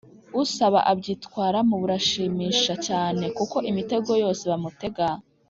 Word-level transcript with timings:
usaba 0.41 0.79
abyitwaramo 0.91 1.73
burashimisha 1.81 2.73
cyane, 2.87 3.25
kuko 3.37 3.57
imitego 3.71 4.11
yose 4.23 4.43
bamutega 4.51 5.05